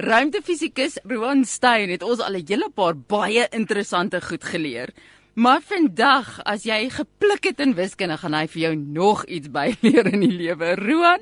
Ruimtefisikus 0.00 0.94
Roan 1.04 1.42
Stein 1.44 1.90
het 1.92 2.02
ons 2.02 2.22
al 2.24 2.36
'n 2.38 2.46
hele 2.48 2.68
paar 2.74 2.94
baie 2.96 3.44
interessante 3.50 4.20
goed 4.20 4.44
geleer. 4.44 4.88
Maar 5.34 5.60
vandag, 5.60 6.40
as 6.42 6.62
jy 6.64 6.88
gepluk 6.88 7.44
het 7.44 7.60
in 7.60 7.74
wiskunde, 7.74 8.16
gaan 8.16 8.32
hy 8.34 8.46
vir 8.46 8.62
jou 8.62 8.76
nog 8.76 9.24
iets 9.24 9.50
byleer 9.50 10.06
in 10.12 10.20
die 10.20 10.32
lewe. 10.32 10.74
Roan, 10.74 11.20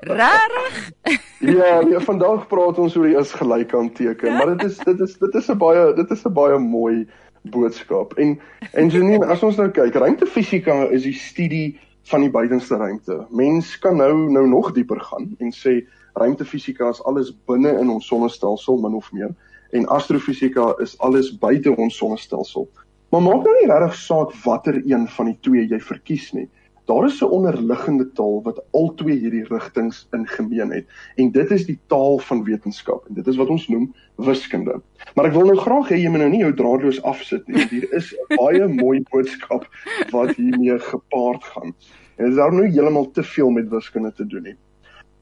regtig? 0.00 0.92
ja, 1.38 1.80
nee, 1.80 1.98
vandag 1.98 2.46
praat 2.48 2.78
ons 2.78 2.96
oor 2.96 3.06
die 3.08 3.16
is 3.16 3.32
gelyk 3.32 3.74
aan 3.74 3.92
teken, 3.92 4.36
maar 4.36 4.56
dit 4.56 4.68
is 4.68 4.76
dit 4.78 5.00
is 5.00 5.16
dit 5.18 5.34
is 5.34 5.48
'n 5.48 5.58
baie 5.58 5.94
dit 5.94 6.10
is 6.10 6.24
'n 6.24 6.32
baie 6.32 6.58
mooi 6.58 7.08
boodskap. 7.42 8.12
En 8.18 8.40
en 8.72 8.88
Janine, 8.88 9.26
as 9.26 9.42
ons 9.42 9.56
nou 9.56 9.70
kyk, 9.70 9.94
ruimtefisika 9.94 10.90
is 10.90 11.02
die 11.02 11.16
studie 11.16 11.80
van 12.02 12.20
die 12.20 12.30
buitenste 12.30 12.76
ruimte. 12.76 13.26
Mens 13.30 13.78
kan 13.78 13.96
nou 13.96 14.30
nou 14.32 14.46
nog 14.48 14.72
dieper 14.72 15.00
gaan 15.00 15.34
en 15.38 15.52
sê 15.52 15.80
ruimtefisika 16.14 16.88
is 16.88 17.02
alles 17.04 17.32
binne 17.46 17.72
in 17.78 17.90
ons 17.90 18.06
sonnestelsel 18.06 18.80
min 18.80 18.94
of 18.94 19.12
meer 19.12 19.34
en 19.70 19.86
astrofisika 19.86 20.74
is 20.82 20.98
alles 20.98 21.30
buite 21.38 21.76
ons 21.76 21.96
sonnestelsel. 21.96 22.68
Maar 23.10 23.22
maak 23.22 23.44
nou 23.44 23.54
nie 23.58 23.68
regtig 23.70 23.94
saak 23.98 24.34
watter 24.44 24.80
een 24.86 25.06
van 25.08 25.30
die 25.30 25.38
twee 25.46 25.66
jy 25.66 25.80
verkies 25.82 26.30
nie. 26.34 26.48
Daar 26.90 27.04
is 27.04 27.20
'n 27.22 27.24
onderliggende 27.24 28.12
taal 28.12 28.42
wat 28.42 28.62
albei 28.70 29.14
hierdie 29.18 29.44
rigtings 29.44 30.08
in 30.10 30.26
gemeen 30.26 30.70
het 30.70 30.86
en 31.14 31.30
dit 31.30 31.50
is 31.50 31.66
die 31.66 31.78
taal 31.86 32.18
van 32.18 32.44
wetenskap 32.44 33.04
en 33.08 33.14
dit 33.14 33.26
is 33.26 33.36
wat 33.36 33.48
ons 33.48 33.68
noem 33.68 33.94
wiskunde. 34.16 34.80
Maar 35.14 35.24
ek 35.24 35.32
wil 35.32 35.46
nou 35.46 35.56
graag 35.56 35.88
hê 35.88 36.00
jy 36.02 36.10
moet 36.10 36.24
nou 36.24 36.30
nie 36.30 36.40
jou 36.40 36.54
draadloos 36.54 37.02
afsit 37.02 37.46
nie. 37.46 37.62
Hier 37.70 37.86
is 37.94 38.10
'n 38.14 38.36
baie 38.42 38.66
mooi 38.68 39.02
boodskap 39.10 39.68
wat 40.10 40.34
hiermee 40.34 40.78
gepaard 40.78 41.44
gaan. 41.44 41.74
En 42.16 42.24
dit 42.24 42.28
is 42.28 42.40
daar 42.42 42.52
nou 42.52 42.66
heeltemal 42.66 43.10
te 43.10 43.22
veel 43.22 43.50
met 43.50 43.68
wiskunde 43.68 44.12
te 44.12 44.26
doen 44.26 44.42
nie. 44.42 44.56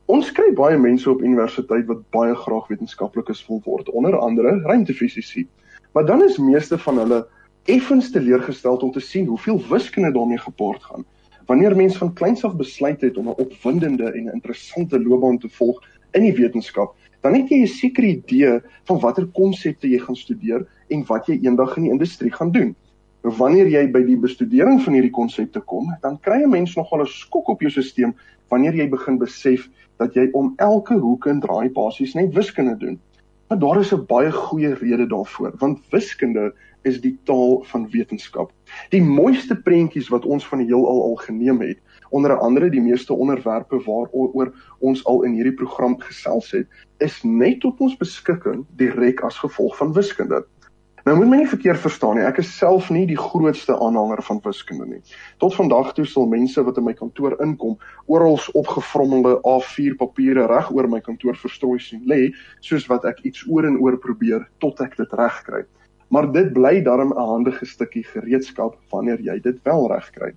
Ons 0.06 0.32
kry 0.32 0.48
baie 0.55 0.78
mense 0.78 1.10
op 1.10 1.20
universiteit 1.22 1.86
wat 1.86 2.10
baie 2.10 2.34
graag 2.34 2.69
wetenskaplikes 2.69 3.46
wil 3.46 3.60
word, 3.64 3.91
onder 3.91 4.19
andere 4.19 4.60
ruimtefisici. 4.60 5.48
Maar 5.92 6.06
dan 6.06 6.22
is 6.22 6.38
meeste 6.38 6.78
van 6.78 6.98
hulle 6.98 7.27
effens 7.64 8.10
teleurgestel 8.10 8.77
om 8.77 8.92
te 8.92 9.00
sien 9.00 9.27
hoeveel 9.27 9.60
wiskunde 9.69 10.12
daarmee 10.12 10.38
gepaard 10.38 10.82
gaan. 10.82 11.05
Wanneer 11.48 11.77
mens 11.77 11.96
van 11.96 12.12
kleins 12.12 12.44
af 12.44 12.56
besluit 12.56 13.00
het 13.00 13.16
om 13.16 13.28
'n 13.28 13.41
opwindende 13.41 14.12
en 14.12 14.32
interessante 14.32 15.00
loopbaan 15.00 15.38
te 15.38 15.48
volg 15.48 15.80
in 16.10 16.22
die 16.22 16.32
wetenskap, 16.32 16.94
dan 17.20 17.34
het 17.34 17.48
jy 17.48 17.62
'n 17.62 17.66
sekere 17.66 18.06
idee 18.06 18.60
van 18.84 19.00
watter 19.00 19.27
konsepte 19.27 19.88
jy 19.88 19.98
gaan 19.98 20.16
studeer 20.16 20.66
en 20.88 21.04
wat 21.06 21.26
jy 21.26 21.38
eendag 21.42 21.76
in 21.76 21.82
die 21.82 21.91
industrie 21.91 22.32
gaan 22.32 22.52
doen. 22.52 22.76
Wanneer 23.22 23.66
jy 23.66 23.91
by 23.91 24.02
die 24.02 24.16
bestudering 24.16 24.82
van 24.82 24.92
hierdie 24.92 25.10
konsepte 25.10 25.60
kom, 25.60 25.96
dan 26.02 26.20
kry 26.20 26.42
'n 26.42 26.50
mens 26.50 26.76
nogal 26.76 27.00
'n 27.00 27.06
skok 27.06 27.48
op 27.48 27.60
jou 27.60 27.70
stelsel 27.70 28.12
wanneer 28.48 28.74
jy 28.74 28.88
begin 28.88 29.19
besef 29.19 29.70
dat 29.96 30.14
jy 30.14 30.28
om 30.32 30.52
elke 30.56 30.94
hoek 30.94 31.26
en 31.26 31.41
draai 31.41 31.70
basies 31.70 32.14
net 32.14 32.34
wiskunde 32.34 32.76
doen. 32.76 33.00
Maar 33.48 33.58
daar 33.58 33.80
is 33.80 33.92
'n 33.92 34.06
baie 34.06 34.32
goeie 34.32 34.74
rede 34.74 35.06
daarvoor, 35.06 35.52
want 35.58 35.80
wiskunde 35.91 36.52
is 36.89 37.00
die 37.05 37.14
taal 37.28 37.61
van 37.70 37.86
wetenskap. 37.92 38.53
Die 38.94 39.03
mooiste 39.05 39.56
prentjies 39.69 40.11
wat 40.14 40.27
ons 40.27 40.47
van 40.48 40.62
die 40.62 40.69
heelal 40.70 41.03
al 41.11 41.17
geneem 41.22 41.62
het, 41.64 41.81
onder 42.11 42.36
andere 42.39 42.70
die 42.72 42.83
meeste 42.83 43.14
onderwerpe 43.14 43.81
waaroor 43.84 44.53
ons 44.78 45.05
al 45.06 45.25
in 45.28 45.36
hierdie 45.36 45.56
program 45.56 45.98
gesels 46.00 46.53
het, 46.56 46.69
is 47.05 47.20
net 47.25 47.61
tot 47.64 47.81
ons 47.84 47.98
beskikking 48.00 48.64
direk 48.81 49.20
as 49.27 49.41
gevolg 49.44 49.77
van 49.81 49.92
wiskunde. 49.97 50.44
Nou 51.09 51.14
moet 51.16 51.28
my 51.31 51.36
nie 51.41 51.48
verkeerd 51.48 51.81
verstaan 51.81 52.19
nie. 52.19 52.25
Ek 52.28 52.41
is 52.42 52.50
self 52.53 52.91
nie 52.92 53.06
die 53.09 53.16
grootste 53.16 53.72
aanhanger 53.81 54.20
van 54.27 54.42
wiskunde 54.44 54.84
nie. 54.91 54.98
Tot 55.41 55.55
vandag 55.56 55.94
toe 55.97 56.05
sal 56.05 56.27
mense 56.28 56.61
wat 56.66 56.77
in 56.77 56.84
my 56.84 56.92
kantoor 56.98 57.39
inkom, 57.44 57.78
oral 58.12 58.36
opgevrommelde 58.59 59.39
A4 59.48 59.97
papiere 59.97 60.44
reg 60.50 60.69
oor 60.75 60.91
my 60.92 61.00
kantoor 61.05 61.39
verstrooi 61.41 61.78
sien 61.81 62.03
lê, 62.11 62.27
soos 62.61 62.84
wat 62.92 63.06
ek 63.09 63.22
iets 63.31 63.47
oor 63.48 63.64
en 63.70 63.78
oor 63.81 63.97
probeer 64.03 64.44
tot 64.61 64.83
ek 64.84 64.98
dit 65.00 65.16
reg 65.16 65.41
kry. 65.47 65.62
Maar 66.09 66.33
dit 66.33 66.53
bly 66.53 66.83
darm 66.83 67.12
'n 67.12 67.27
handige 67.31 67.67
stukkie 67.67 68.05
gereedskap 68.05 68.78
wanneer 68.91 69.20
jy 69.20 69.41
dit 69.41 69.62
wel 69.62 69.89
reg 69.92 70.11
kry. 70.11 70.33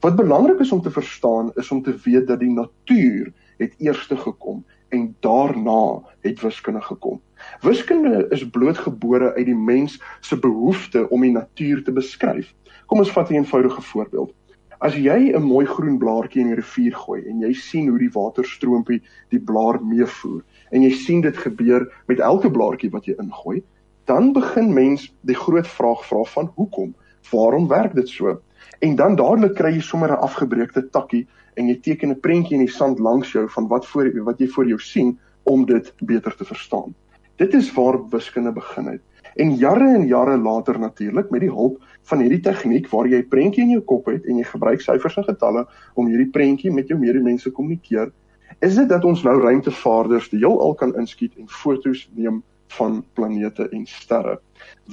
Wat 0.00 0.16
belangrik 0.16 0.60
is 0.60 0.72
om 0.72 0.82
te 0.82 0.90
verstaan 0.90 1.50
is 1.54 1.70
om 1.70 1.82
te 1.82 1.94
weet 2.04 2.26
dat 2.26 2.40
die 2.40 2.52
natuur 2.52 3.32
het 3.56 3.74
eerste 3.78 4.16
gekom 4.16 4.64
en 4.88 5.16
daarna 5.20 6.02
het 6.20 6.40
wiskunde 6.40 6.80
gekom. 6.80 7.20
Wiskunde 7.60 8.26
is 8.30 8.48
blootgebore 8.50 9.34
uit 9.34 9.46
die 9.46 9.56
mens 9.56 10.00
se 10.20 10.38
behoefte 10.38 11.08
om 11.10 11.20
die 11.20 11.32
natuur 11.32 11.82
te 11.84 11.92
beskryf. 11.92 12.54
Kom 12.86 12.98
ons 12.98 13.12
vat 13.12 13.30
'n 13.30 13.34
eenvoudige 13.34 13.82
voorbeeld. 13.82 14.34
As 14.78 14.94
jy 14.94 15.32
'n 15.32 15.42
mooi 15.42 15.66
groen 15.66 15.98
blaartjie 15.98 16.40
in 16.40 16.46
die 16.46 16.60
rivier 16.60 16.94
gooi 16.94 17.22
en 17.28 17.40
jy 17.40 17.52
sien 17.52 17.88
hoe 17.88 17.98
die 17.98 18.12
waterstroompie 18.12 19.02
die 19.28 19.40
blaar 19.40 19.80
meevoer 19.84 20.44
en 20.70 20.82
jy 20.82 20.90
sien 20.90 21.20
dit 21.20 21.36
gebeur 21.36 21.92
met 22.06 22.20
elke 22.20 22.50
blaartjie 22.50 22.90
wat 22.90 23.04
jy 23.04 23.14
ingooi, 23.18 23.62
dan 24.06 24.32
begin 24.32 24.72
mens 24.72 25.08
die 25.26 25.34
groot 25.34 25.66
vraag 25.66 26.04
vra 26.06 26.22
van 26.22 26.50
hoekom? 26.54 26.94
Waarom 27.30 27.68
werk 27.68 27.94
dit 27.94 28.08
so? 28.08 28.38
En 28.78 28.94
dan 28.96 29.16
dadelik 29.18 29.54
kry 29.58 29.72
jy 29.74 29.80
sommer 29.80 30.10
'n 30.12 30.22
afgebreekte 30.28 30.88
takkie 30.90 31.26
en 31.54 31.68
jy 31.68 31.80
teken 31.80 32.10
'n 32.10 32.20
prentjie 32.20 32.58
in 32.58 32.64
die 32.64 32.74
sand 32.74 32.98
langs 32.98 33.32
jou 33.32 33.48
van 33.48 33.68
wat 33.68 33.86
voor 33.86 34.10
wat 34.24 34.38
jy 34.38 34.48
voor 34.48 34.66
jou 34.66 34.78
sien 34.78 35.18
om 35.42 35.66
dit 35.66 35.92
beter 35.98 36.36
te 36.36 36.44
verstaan. 36.44 36.94
Dit 37.36 37.54
is 37.54 37.72
waar 37.72 38.08
wiskunde 38.08 38.52
begin 38.52 38.86
het. 38.86 39.02
En 39.34 39.54
jare 39.54 39.94
en 39.94 40.06
jare 40.06 40.38
later 40.38 40.78
natuurlik 40.78 41.30
met 41.30 41.40
die 41.40 41.50
hulp 41.50 41.82
van 42.02 42.18
hierdie 42.18 42.40
tegniek 42.40 42.88
waar 42.88 43.06
jy 43.06 43.18
'n 43.18 43.28
prentjie 43.28 43.62
in 43.62 43.70
jou 43.70 43.82
kop 43.82 44.06
het 44.06 44.24
en 44.24 44.36
jy 44.36 44.44
gebruik 44.44 44.80
syfers 44.80 45.16
en 45.16 45.24
getalle 45.24 45.66
om 45.94 46.06
hierdie 46.06 46.30
prentjie 46.30 46.72
met 46.72 46.88
jou 46.88 46.98
medemense 46.98 47.50
kommunikeer, 47.50 48.12
is 48.60 48.74
dit 48.76 48.88
dat 48.88 49.04
ons 49.04 49.22
nou 49.22 49.40
ruimtevaarders 49.40 50.28
die 50.28 50.38
heelal 50.38 50.74
kan 50.74 50.94
inskiet 50.96 51.36
en 51.38 51.48
fotos 51.48 52.08
neem 52.14 52.42
van 52.78 53.04
planete 53.14 53.68
en 53.68 53.86
sterre. 53.86 54.38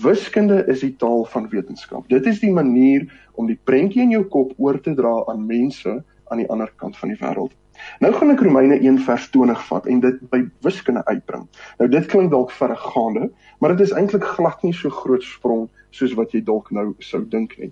Wiskunde 0.04 0.64
is 0.68 0.84
die 0.86 0.96
taal 1.00 1.26
van 1.26 1.50
wetenskap. 1.50 2.08
Dit 2.10 2.26
is 2.26 2.40
die 2.40 2.52
manier 2.52 3.08
om 3.34 3.48
die 3.48 3.60
prentjie 3.64 4.04
in 4.04 4.14
jou 4.14 4.24
kop 4.30 4.54
oor 4.58 4.80
te 4.82 4.94
dra 4.98 5.24
aan 5.32 5.46
mense 5.48 6.04
aan 6.32 6.42
die 6.42 6.50
ander 6.50 6.72
kant 6.78 6.98
van 6.98 7.14
die 7.14 7.20
wêreld. 7.20 7.54
Nou 8.00 8.12
gaan 8.14 8.32
ek 8.34 8.42
Romeine 8.46 8.78
1 8.80 9.00
vers 9.06 9.26
20 9.34 9.62
vat 9.68 9.88
en 9.90 10.02
dit 10.04 10.20
by 10.32 10.44
wiskunde 10.66 11.04
uitbring. 11.10 11.48
Nou 11.80 11.90
dit 11.90 12.10
klink 12.12 12.32
dalk 12.32 12.54
verregaande, 12.54 13.30
maar 13.60 13.74
dit 13.74 13.86
is 13.88 13.96
eintlik 13.98 14.26
glad 14.36 14.62
nie 14.64 14.74
so 14.78 14.94
groot 14.94 15.26
sprong 15.26 15.66
soos 15.92 16.14
wat 16.20 16.34
jy 16.36 16.44
dalk 16.46 16.72
nou 16.72 16.92
sou 17.04 17.24
dink 17.30 17.58
nie. 17.62 17.72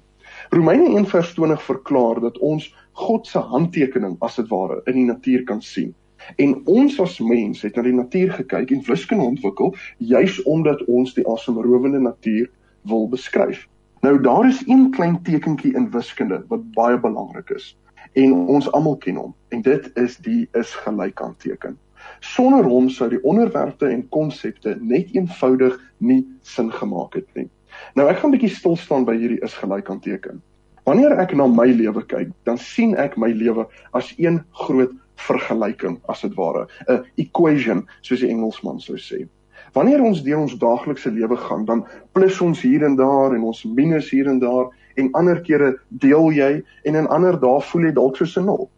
Romeine 0.56 0.90
1 0.98 1.08
vers 1.12 1.34
20 1.38 1.64
verklaar 1.66 2.22
dat 2.24 2.38
ons 2.46 2.70
God 2.98 3.28
se 3.28 3.40
handtekening 3.54 4.18
as 4.26 4.38
dit 4.40 4.50
ware 4.52 4.82
in 4.88 5.00
die 5.00 5.08
natuur 5.10 5.46
kan 5.50 5.62
sien. 5.66 5.94
En 6.36 6.62
ons 6.66 7.00
as 7.00 7.20
mens 7.20 7.62
het 7.62 7.76
na 7.76 7.82
die 7.82 7.94
natuur 7.94 8.32
gekyk 8.32 8.72
en 8.72 8.84
wiskunde 8.88 9.24
ontwikkel 9.24 9.76
juis 9.98 10.42
omdat 10.44 10.86
ons 10.86 11.14
die 11.14 11.28
asemrowende 11.28 12.00
natuur 12.00 12.50
wil 12.82 13.08
beskryf. 13.10 13.68
Nou 14.02 14.22
daar 14.22 14.48
is 14.48 14.64
een 14.68 14.90
klein 14.92 15.22
tekentjie 15.24 15.76
in 15.76 15.92
wiskunde 15.92 16.44
wat 16.48 16.72
baie 16.74 17.00
belangrik 17.00 17.50
is 17.50 17.78
en 18.14 18.34
ons 18.34 18.72
almal 18.72 18.98
ken 18.98 19.16
hom 19.16 19.36
en 19.50 19.62
dit 19.62 19.92
is 19.96 20.18
die 20.26 20.48
is 20.58 20.74
gelyk 20.86 21.22
aan 21.22 21.36
teken. 21.38 21.78
Sonder 22.20 22.66
hom 22.66 22.90
sou 22.90 23.10
die 23.10 23.22
onderwerpe 23.24 23.88
en 23.88 24.08
konsepte 24.10 24.76
net 24.82 25.14
eenvoudig 25.14 25.78
nie 25.98 26.24
sin 26.42 26.72
gemaak 26.74 27.14
het 27.20 27.28
nie. 27.38 27.50
Nou 27.96 28.08
ek 28.10 28.18
gaan 28.22 28.32
'n 28.32 28.38
bietjie 28.38 28.56
stil 28.56 28.76
staan 28.76 29.06
by 29.06 29.16
hierdie 29.18 29.44
is 29.46 29.54
gelyk 29.54 29.90
aan 29.90 30.00
teken. 30.00 30.42
Wanneer 30.84 31.14
ek 31.22 31.36
na 31.38 31.46
my 31.48 31.68
lewe 31.70 32.02
kyk, 32.06 32.32
dan 32.44 32.58
sien 32.58 32.96
ek 32.96 33.18
my 33.18 33.30
lewe 33.30 33.68
as 33.94 34.14
een 34.18 34.42
groot 34.52 34.92
vergelyking 35.28 36.00
as 36.10 36.22
dit 36.22 36.34
ware, 36.36 36.68
'n 36.88 37.04
equation 37.18 37.86
soos 38.02 38.20
die 38.20 38.30
Engelsman 38.30 38.80
sou 38.80 38.98
sê. 38.98 39.28
Wanneer 39.74 40.02
ons 40.04 40.24
deur 40.24 40.42
ons 40.42 40.58
daaglikse 40.60 41.12
lewe 41.12 41.38
gaan, 41.38 41.66
dan 41.66 41.86
plus 42.12 42.42
ons 42.42 42.62
hier 42.62 42.84
en 42.84 42.96
daar 42.96 43.36
en 43.36 43.44
ons 43.44 43.64
minus 43.64 44.10
hier 44.10 44.28
en 44.28 44.40
daar 44.40 44.68
en 44.96 45.12
ander 45.16 45.42
kere 45.42 45.78
deel 45.90 46.32
jy 46.32 46.52
en 46.84 46.96
in 46.96 47.08
ander 47.08 47.40
dae 47.40 47.62
voel 47.70 47.88
jy 47.88 47.94
dalk 47.96 48.18
soos 48.20 48.38
'n 48.38 48.46
nul. 48.46 48.70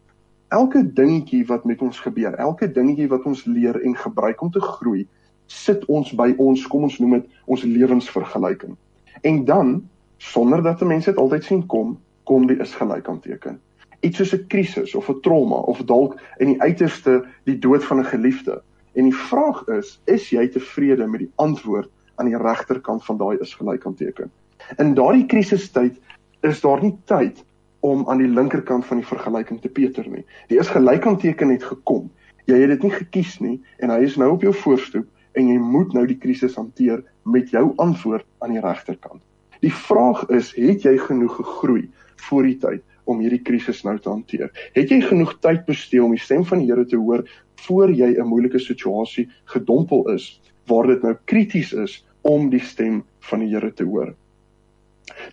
Elke 0.53 0.83
dingetjie 0.93 1.45
wat 1.49 1.65
met 1.65 1.81
ons 1.81 1.99
gebeur, 1.99 2.35
elke 2.37 2.67
dingetjie 2.67 3.09
wat 3.09 3.25
ons 3.25 3.45
leer 3.45 3.81
en 3.81 3.95
gebruik 3.95 4.41
om 4.41 4.51
te 4.51 4.61
groei, 4.61 5.07
sit 5.47 5.85
ons 5.85 6.11
by 6.15 6.33
ons, 6.37 6.67
kom 6.67 6.83
ons 6.83 6.99
noem 6.99 7.11
dit 7.19 7.25
ons 7.45 7.63
lewensvergelyking. 7.63 8.77
En 9.23 9.45
dan 9.45 9.89
sonder 10.17 10.63
dat 10.63 10.81
mense 10.81 11.09
dit 11.09 11.19
altyd 11.19 11.43
sien 11.43 11.65
kom, 11.65 11.97
kom 12.23 12.47
die 12.47 12.59
is 12.61 12.75
gelyk 12.75 13.09
aan 13.09 13.19
teken. 13.19 13.59
Iets 14.03 14.19
soos 14.19 14.33
'n 14.35 14.47
krisis 14.51 14.95
of 14.95 15.09
'n 15.09 15.21
trauma 15.21 15.55
of 15.71 15.81
dalk 15.87 16.19
in 16.37 16.53
die 16.53 16.61
uiterste 16.61 17.23
die 17.43 17.59
dood 17.59 17.83
van 17.83 17.99
'n 17.99 18.11
geliefde. 18.11 18.61
En 18.93 19.03
die 19.03 19.15
vraag 19.15 19.67
is, 19.67 20.01
is 20.05 20.29
jy 20.29 20.47
tevrede 20.47 21.07
met 21.07 21.19
die 21.19 21.31
antwoord 21.35 21.89
aan 22.15 22.29
die 22.29 22.37
regterkant 22.37 23.05
van 23.05 23.17
daai 23.17 23.37
is 23.39 23.55
gelyk 23.55 23.85
aan 23.85 23.95
teken? 23.95 24.31
In 24.77 24.93
daardie 24.93 25.25
krisistyd 25.25 25.99
is 26.41 26.61
daar 26.61 26.81
nie 26.81 26.95
tyd 27.05 27.43
om 27.79 28.09
aan 28.09 28.21
die 28.21 28.27
linkerkant 28.27 28.85
van 28.85 29.01
die 29.01 29.07
vergelyking 29.07 29.61
te 29.61 29.69
peter 29.69 30.07
nie. 30.07 30.25
Die 30.47 30.59
is 30.59 30.71
gelykanteken 30.71 31.49
het 31.49 31.63
gekom. 31.63 32.11
Jy 32.45 32.59
het 32.61 32.69
dit 32.75 32.83
nie 32.83 32.91
gekies 32.91 33.39
nie 33.39 33.57
en 33.79 33.89
hy 33.89 34.03
is 34.03 34.15
nou 34.19 34.31
op 34.35 34.41
jou 34.41 34.53
voorstoep 34.53 35.07
en 35.39 35.49
jy 35.49 35.57
moet 35.57 35.93
nou 35.93 36.05
die 36.07 36.19
krisis 36.19 36.55
hanteer 36.55 37.03
met 37.23 37.51
jou 37.51 37.71
antwoord 37.81 38.25
aan 38.39 38.55
die 38.55 38.63
regterkant. 38.63 39.21
Die 39.63 39.73
vraag 39.73 40.25
is, 40.29 40.51
het 40.59 40.83
jy 40.83 40.97
genoeg 40.99 41.35
gegroei 41.39 41.87
voor 42.27 42.47
die 42.47 42.57
tyd 42.59 42.83
om 43.05 43.19
hierdie 43.19 43.41
krisis 43.41 43.83
nou 43.83 43.97
te 43.99 44.09
hanteer? 44.09 44.51
Het 44.73 44.89
jy 44.89 45.01
genoeg 45.01 45.39
tyd 45.39 45.65
bestee 45.65 46.03
om 46.03 46.11
die 46.11 46.23
stem 46.23 46.45
van 46.45 46.59
die 46.59 46.71
Here 46.71 46.85
te 46.85 46.97
hoor 46.97 47.23
voor 47.67 47.91
jy 47.91 48.15
'n 48.17 48.27
moeilike 48.27 48.59
situasie 48.59 49.29
gedompel 49.45 50.09
is 50.13 50.39
waar 50.67 50.87
dit 50.87 51.03
nou 51.03 51.15
krities 51.25 51.73
is 51.73 52.05
om 52.21 52.49
die 52.49 52.63
stem 52.63 53.03
van 53.19 53.39
die 53.39 53.49
Here 53.49 53.71
te 53.73 53.83
hoor. 53.83 54.15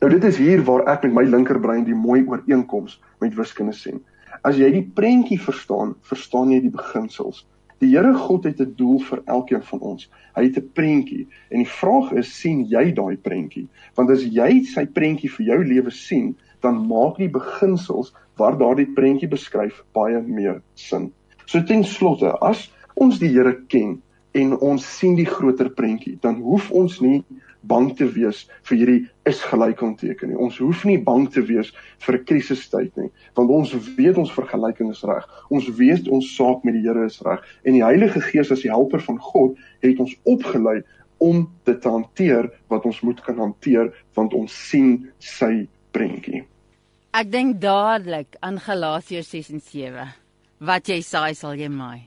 Nou 0.00 0.11
dit 0.11 0.25
is 0.25 0.38
hier 0.38 0.62
waar 0.67 0.87
ek 0.88 1.02
met 1.02 1.12
my 1.14 1.22
linkerbrein 1.22 1.84
die 1.84 1.94
mooi 1.94 2.25
ooreenkoms 2.26 3.00
met 3.20 3.34
wiskunde 3.34 3.72
sien. 3.72 4.00
As 4.43 4.56
jy 4.56 4.70
die 4.72 4.87
prentjie 4.96 5.38
verstaan, 5.40 5.94
verstaan 6.02 6.50
jy 6.50 6.61
die 6.61 6.75
beginsels. 6.75 7.44
Die 7.81 7.93
Here 7.94 8.12
God 8.14 8.44
het 8.44 8.61
'n 8.61 8.75
doel 8.76 8.99
vir 9.08 9.22
elkeen 9.26 9.62
van 9.62 9.81
ons. 9.81 10.08
Hy 10.37 10.43
het 10.44 10.56
'n 10.58 10.70
prentjie 10.75 11.26
en 11.50 11.58
die 11.58 11.72
vraag 11.81 12.12
is, 12.12 12.32
sien 12.40 12.64
jy 12.64 12.93
daai 12.93 13.17
prentjie? 13.17 13.69
Want 13.94 14.11
as 14.11 14.25
jy 14.25 14.64
sy 14.64 14.87
prentjie 14.87 15.31
vir 15.31 15.46
jou 15.46 15.64
lewe 15.64 15.90
sien, 15.90 16.37
dan 16.64 16.86
maak 16.88 17.18
die 17.20 17.30
beginsels 17.32 18.12
waar 18.40 18.58
daardie 18.58 18.88
prentjie 18.96 19.28
beskryf 19.28 19.82
baie 19.96 20.20
meer 20.22 20.60
sin. 20.74 21.10
So 21.46 21.62
ten 21.66 21.84
slotte, 21.84 22.32
as 22.40 22.68
ons 22.94 23.18
die 23.20 23.32
Here 23.32 23.56
ken 23.68 23.98
en 24.38 24.54
ons 24.62 24.84
sien 24.98 25.16
die 25.18 25.26
groter 25.26 25.70
prentjie, 25.74 26.18
dan 26.22 26.38
hoef 26.44 26.70
ons 26.70 27.00
nie 27.02 27.24
bang 27.66 27.90
te 27.96 28.06
wees 28.14 28.46
vir 28.68 28.78
hierdie 28.78 29.00
is 29.28 29.40
gelykanteken 29.44 30.30
nie. 30.30 30.38
Ons 30.38 30.60
hoef 30.62 30.84
nie 30.88 30.96
bang 31.04 31.26
te 31.32 31.42
wees 31.44 31.72
vir 32.06 32.16
'n 32.16 32.24
krisistyd 32.24 32.96
nie, 32.96 33.10
want 33.36 33.50
ons 33.50 33.74
weet 33.96 34.16
ons 34.16 34.32
vergelyking 34.32 34.90
is 34.90 35.02
reg. 35.04 35.26
Ons 35.50 35.68
weet 35.76 36.08
ons 36.08 36.36
saak 36.36 36.64
met 36.64 36.74
die 36.74 36.86
Here 36.86 37.04
is 37.04 37.20
reg 37.22 37.44
en 37.64 37.74
die 37.74 37.84
Heilige 37.84 38.20
Gees 38.20 38.50
as 38.50 38.62
die 38.62 38.72
helper 38.72 39.00
van 39.00 39.18
God 39.18 39.58
het 39.82 40.00
ons 40.00 40.16
opgelei 40.24 40.82
om 41.18 41.48
dit 41.64 41.80
te 41.82 41.88
hanteer 41.88 42.50
wat 42.68 42.84
ons 42.84 43.00
moet 43.02 43.20
kan 43.20 43.36
hanteer 43.36 43.92
want 44.14 44.34
ons 44.34 44.52
sien 44.70 45.10
sy 45.18 45.68
prentjie. 45.92 46.44
Ek 47.10 47.31
dink 47.32 47.58
dadelik 47.62 48.37
aan 48.40 48.60
Galasiërs 48.62 49.31
6 49.34 49.50
en 49.56 49.62
7. 49.66 50.06
Wat 50.60 50.88
jy 50.88 51.00
saai 51.02 51.34
sal 51.34 51.58
jy 51.58 51.70
maai. 51.72 52.06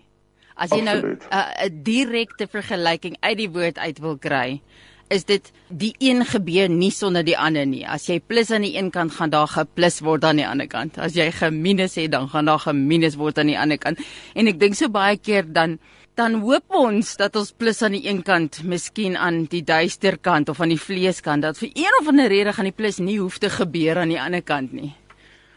As 0.56 0.72
jy 0.72 0.84
nou 0.86 0.98
Absoluut. 1.02 1.24
'n 1.28 1.36
uh, 1.36 1.70
direkte 1.84 2.48
vergelyking 2.48 3.18
uit 3.20 3.38
die 3.38 3.50
woord 3.50 3.78
uit 3.78 4.00
wil 4.00 4.18
kry, 4.18 4.62
is 5.10 5.26
dit 5.26 5.52
die 5.70 5.94
een 6.00 6.24
gebeur 6.26 6.70
nie 6.70 6.92
sonder 6.92 7.26
die 7.26 7.38
ander 7.38 7.66
nie. 7.66 7.84
As 7.86 8.08
jy 8.10 8.20
plus 8.20 8.52
aan 8.52 8.66
die 8.66 8.78
een 8.78 8.92
kant 8.94 9.14
gaan 9.18 9.34
daar 9.34 9.50
geplus 9.52 10.00
word 10.06 10.24
aan 10.24 10.40
die 10.42 10.48
ander 10.48 10.68
kant. 10.68 10.98
As 10.98 11.18
jy 11.18 11.30
geminus 11.32 11.98
het, 12.00 12.12
dan 12.12 12.30
gaan 12.30 12.46
daar 12.50 12.62
geminus 12.64 13.18
word 13.20 13.42
aan 13.42 13.52
die 13.52 13.60
ander 13.60 13.78
kant. 13.78 14.00
En 14.34 14.48
ek 14.48 14.60
dink 14.62 14.78
so 14.80 14.90
baie 14.90 15.18
keer 15.18 15.46
dan 15.46 15.80
dan 16.16 16.40
hoop 16.44 16.76
ons 16.78 17.16
dat 17.18 17.36
ons 17.40 17.52
plus 17.58 17.82
aan 17.82 17.96
die 17.98 18.06
een 18.06 18.22
kant, 18.26 18.62
miskien 18.64 19.18
aan 19.18 19.44
die 19.50 19.64
duister 19.66 20.18
kant 20.22 20.50
of 20.50 20.62
aan 20.62 20.74
die 20.74 20.82
vleeskant, 20.82 21.42
dat 21.42 21.58
vir 21.58 21.72
een 21.74 22.00
of 22.02 22.10
ander 22.12 22.30
rede 22.30 22.54
gaan 22.54 22.70
die 22.70 22.76
plus 22.76 23.00
nie 23.02 23.18
hoef 23.20 23.40
te 23.42 23.50
gebeur 23.50 24.04
aan 24.04 24.14
die 24.14 24.22
ander 24.22 24.44
kant 24.46 24.74
nie. 24.74 24.94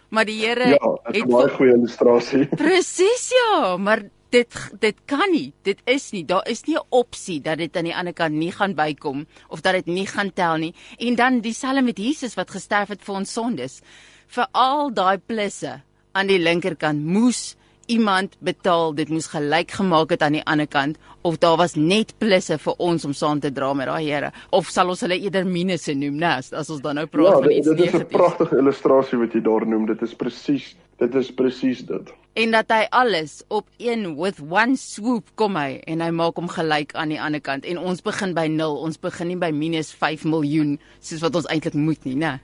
Maar 0.09 0.25
die 0.25 0.39
Here 0.41 0.69
Ja, 0.69 0.93
is 1.13 1.23
'n 1.23 1.29
baie 1.29 1.49
goeie 1.49 1.73
illustrasie. 1.75 2.47
Presies 2.63 3.31
ja, 3.35 3.77
maar 3.77 4.03
dit 4.31 4.55
dit 4.81 4.97
kan 5.05 5.31
nie. 5.31 5.53
Dit 5.63 5.79
is 5.85 6.11
nie. 6.13 6.25
Daar 6.25 6.47
is 6.49 6.65
nie 6.65 6.77
'n 6.77 6.87
opsie 6.89 7.41
dat 7.41 7.59
dit 7.59 7.77
aan 7.77 7.85
die 7.85 7.97
ander 7.97 8.13
kant 8.13 8.35
nie 8.35 8.53
gaan 8.53 8.75
bykom 8.75 9.27
of 9.49 9.61
dat 9.61 9.73
dit 9.73 9.87
nie 9.87 10.07
gaan 10.07 10.33
tel 10.33 10.57
nie. 10.57 10.75
En 10.99 11.15
dan 11.15 11.41
dieselfde 11.41 11.83
met 11.83 11.99
Jesus 11.99 12.35
wat 12.35 12.51
gesterf 12.51 12.89
het 12.89 13.03
vir 13.03 13.15
ons 13.15 13.33
sondes. 13.33 13.81
Vir 14.27 14.47
al 14.53 14.93
daai 14.93 15.19
plusse 15.19 15.83
aan 16.13 16.27
die 16.27 16.39
linkerkant 16.39 17.05
moes 17.05 17.57
iemand 17.87 18.37
betaal. 18.41 18.95
Dit 18.95 19.09
moes 19.09 19.27
gelyk 19.27 19.71
gemaak 19.71 20.11
het 20.11 20.23
aan 20.23 20.33
die 20.33 20.45
ander 20.45 20.67
kant 20.67 20.99
of 21.23 21.39
daar 21.39 21.57
was 21.57 21.75
net 21.75 22.15
plusse 22.19 22.59
vir 22.59 22.75
ons 22.79 23.05
om 23.05 23.13
saam 23.13 23.41
te 23.41 23.51
dra 23.53 23.73
met 23.75 23.87
daai 23.87 24.05
Here 24.07 24.33
of 24.51 24.69
sal 24.71 24.89
ons 24.89 25.01
hulle 25.01 25.19
eerder 25.19 25.45
minusse 25.47 25.95
noem, 25.95 26.17
né? 26.19 26.37
As 26.53 26.71
ons 26.71 26.81
dan 26.81 26.95
nou 26.95 27.07
praat 27.07 27.33
Ja, 27.33 27.41
van 27.43 27.51
iets 27.51 27.69
dit 27.69 27.81
is 27.81 27.95
'n 27.95 28.07
pragtige 28.07 28.57
illustrasie 28.59 29.19
wat 29.19 29.33
jy 29.33 29.41
daar 29.41 29.67
noem. 29.67 29.87
Dit 29.87 30.03
is 30.03 30.15
presies, 30.15 30.77
dit 30.99 31.15
is 31.15 31.31
presies 31.35 31.85
dit. 31.87 32.13
en 32.37 32.51
dat 32.51 32.69
hy 32.69 32.85
alles 32.91 33.43
op 33.49 33.67
een 33.79 34.17
with 34.17 34.41
one 34.41 34.77
swoop 34.77 35.25
kom 35.35 35.57
hy 35.57 35.81
en 35.87 36.01
hy 36.01 36.11
maak 36.11 36.37
hom 36.37 36.49
gelyk 36.49 36.93
aan 36.95 37.09
die 37.09 37.21
ander 37.21 37.41
kant 37.41 37.65
en 37.65 37.79
ons 37.79 38.03
begin 38.03 38.35
by 38.35 38.47
0 38.49 38.77
ons 38.83 38.99
begin 39.01 39.29
nie 39.29 39.37
by 39.37 39.51
minus 39.53 39.93
5 39.95 40.25
miljoen 40.25 40.79
soos 41.01 41.23
wat 41.23 41.35
ons 41.35 41.47
eintlik 41.49 41.75
moet 41.75 42.05
nie 42.05 42.17
nê 42.17 42.39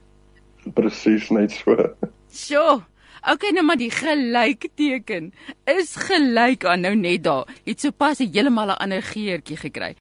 Presies 0.74 1.30
net 1.30 1.50
so. 1.50 1.76
sjoe 2.32 2.80
Okay 3.20 3.50
nou 3.50 3.64
maar 3.64 3.76
die 3.76 3.90
gelykteken 3.90 5.32
is 5.64 5.94
gelyk 5.96 6.64
aan 6.64 6.80
nou 6.80 6.94
net 6.96 7.22
daar. 7.24 7.46
Het 7.64 7.80
sopas 7.80 8.18
heeltemal 8.18 8.74
'n 8.74 8.80
ander 8.82 9.02
geurtjie 9.02 9.56
gekry 9.56 9.94